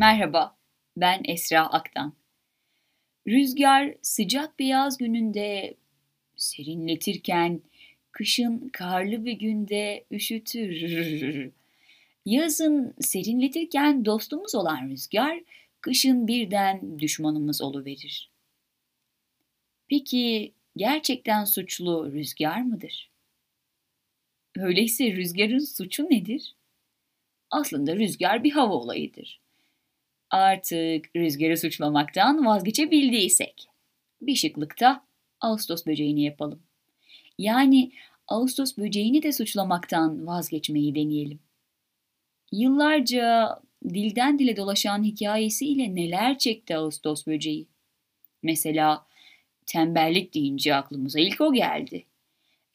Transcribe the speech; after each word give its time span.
Merhaba, 0.00 0.56
ben 0.96 1.20
Esra 1.24 1.66
Aktan. 1.66 2.14
Rüzgar 3.28 3.94
sıcak 4.02 4.58
bir 4.58 4.66
yaz 4.66 4.98
gününde 4.98 5.76
serinletirken, 6.36 7.60
kışın 8.12 8.68
karlı 8.68 9.24
bir 9.24 9.32
günde 9.32 10.04
üşütür. 10.10 11.52
Yazın 12.26 12.94
serinletirken 13.00 14.04
dostumuz 14.04 14.54
olan 14.54 14.88
rüzgar, 14.88 15.40
kışın 15.80 16.28
birden 16.28 16.98
düşmanımız 16.98 17.62
oluverir. 17.62 18.30
Peki 19.88 20.52
gerçekten 20.76 21.44
suçlu 21.44 22.12
rüzgar 22.12 22.62
mıdır? 22.62 23.10
Öyleyse 24.56 25.12
rüzgarın 25.12 25.64
suçu 25.64 26.04
nedir? 26.04 26.56
Aslında 27.50 27.96
rüzgar 27.96 28.44
bir 28.44 28.50
hava 28.50 28.74
olayıdır. 28.74 29.40
Artık 30.30 31.16
rüzgarı 31.16 31.56
suçlamaktan 31.58 32.46
vazgeçebildiysek, 32.46 33.66
bir 34.22 34.34
şıklıkta 34.34 35.04
Ağustos 35.40 35.86
böceğini 35.86 36.22
yapalım. 36.22 36.62
Yani 37.38 37.92
Ağustos 38.28 38.76
böceğini 38.78 39.22
de 39.22 39.32
suçlamaktan 39.32 40.26
vazgeçmeyi 40.26 40.94
deneyelim. 40.94 41.38
Yıllarca 42.52 43.58
dilden 43.84 44.38
dile 44.38 44.56
dolaşan 44.56 45.04
hikayesiyle 45.04 45.94
neler 45.94 46.38
çekti 46.38 46.76
Ağustos 46.76 47.26
böceği. 47.26 47.66
Mesela 48.42 49.06
tembellik 49.66 50.34
deyince 50.34 50.74
aklımıza 50.74 51.20
ilk 51.20 51.40
o 51.40 51.52
geldi. 51.52 52.04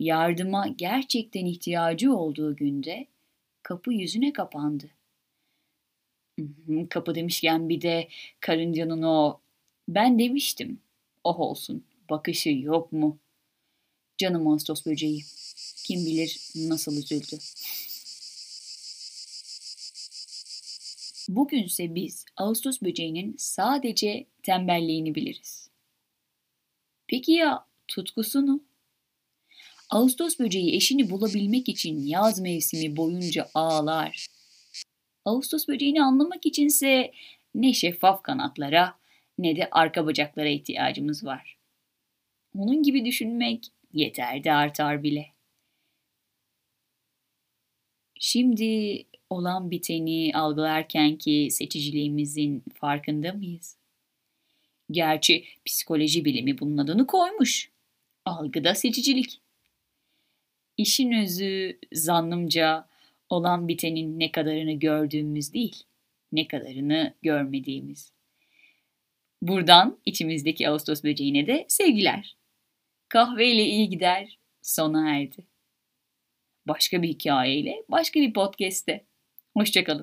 Yardıma 0.00 0.66
gerçekten 0.66 1.46
ihtiyacı 1.46 2.16
olduğu 2.16 2.56
günde 2.56 3.06
kapı 3.62 3.92
yüzüne 3.92 4.32
kapandı. 4.32 4.90
Kapı 6.90 7.14
demişken 7.14 7.68
bir 7.68 7.80
de 7.80 8.08
karıncanın 8.40 9.02
o 9.02 9.40
ben 9.88 10.18
demiştim 10.18 10.80
oh 11.24 11.40
olsun 11.40 11.84
bakışı 12.10 12.50
yok 12.50 12.92
mu? 12.92 13.18
Canım 14.18 14.48
Ağustos 14.48 14.86
böceği. 14.86 15.22
Kim 15.84 16.06
bilir 16.06 16.40
nasıl 16.54 16.96
üzüldü. 16.96 17.38
Bugünse 21.28 21.94
biz 21.94 22.24
Ağustos 22.36 22.82
böceğinin 22.82 23.34
sadece 23.38 24.26
tembelliğini 24.42 25.14
biliriz. 25.14 25.70
Peki 27.06 27.32
ya 27.32 27.66
tutkusunu? 27.88 28.64
Ağustos 29.90 30.38
böceği 30.38 30.76
eşini 30.76 31.10
bulabilmek 31.10 31.68
için 31.68 32.06
yaz 32.06 32.40
mevsimi 32.40 32.96
boyunca 32.96 33.48
ağlar. 33.54 34.33
Ağustos 35.24 35.68
böceğini 35.68 36.02
anlamak 36.02 36.46
içinse 36.46 37.12
ne 37.54 37.72
şeffaf 37.72 38.22
kanatlara 38.22 38.98
ne 39.38 39.56
de 39.56 39.68
arka 39.70 40.06
bacaklara 40.06 40.48
ihtiyacımız 40.48 41.24
var. 41.24 41.56
Onun 42.58 42.82
gibi 42.82 43.04
düşünmek 43.04 43.66
yeter 43.92 44.44
de 44.44 44.52
artar 44.52 45.02
bile. 45.02 45.26
Şimdi 48.20 49.04
olan 49.30 49.70
biteni 49.70 50.32
algılarken 50.34 51.16
ki 51.16 51.48
seçiciliğimizin 51.50 52.64
farkında 52.74 53.32
mıyız? 53.32 53.76
Gerçi 54.90 55.44
psikoloji 55.66 56.24
bilimi 56.24 56.58
bunun 56.58 56.78
adını 56.78 57.06
koymuş. 57.06 57.70
Algıda 58.24 58.74
seçicilik. 58.74 59.40
İşin 60.76 61.12
özü 61.12 61.78
zannımca 61.92 62.88
olan 63.28 63.68
bitenin 63.68 64.20
ne 64.20 64.32
kadarını 64.32 64.72
gördüğümüz 64.72 65.54
değil, 65.54 65.82
ne 66.32 66.48
kadarını 66.48 67.14
görmediğimiz. 67.22 68.12
Buradan 69.42 70.00
içimizdeki 70.06 70.68
Ağustos 70.68 71.04
böceğine 71.04 71.46
de 71.46 71.64
sevgiler. 71.68 72.36
Kahveyle 73.08 73.64
iyi 73.64 73.88
gider, 73.88 74.38
sona 74.62 75.16
erdi. 75.16 75.46
Başka 76.66 77.02
bir 77.02 77.08
hikayeyle, 77.08 77.84
başka 77.88 78.20
bir 78.20 78.32
podcast'te. 78.32 79.04
Hoşçakalın. 79.56 80.02